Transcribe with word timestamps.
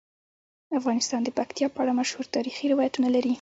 افغانستان 0.79 1.21
د 1.23 1.29
پکتیا 1.37 1.67
په 1.71 1.79
اړه 1.83 1.97
مشهور 1.99 2.25
تاریخی 2.35 2.65
روایتونه 2.73 3.07
لري. 3.15 3.29